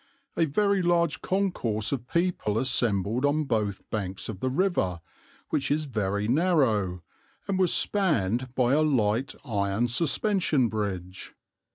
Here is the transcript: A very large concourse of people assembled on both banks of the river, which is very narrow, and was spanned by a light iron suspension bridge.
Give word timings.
A 0.35 0.45
very 0.45 0.81
large 0.81 1.21
concourse 1.21 1.91
of 1.91 2.07
people 2.07 2.57
assembled 2.57 3.23
on 3.23 3.43
both 3.43 3.87
banks 3.91 4.29
of 4.29 4.39
the 4.39 4.49
river, 4.49 4.99
which 5.49 5.69
is 5.69 5.85
very 5.85 6.27
narrow, 6.27 7.03
and 7.47 7.59
was 7.59 7.71
spanned 7.71 8.55
by 8.55 8.73
a 8.73 8.81
light 8.81 9.35
iron 9.45 9.87
suspension 9.87 10.69
bridge. 10.69 11.35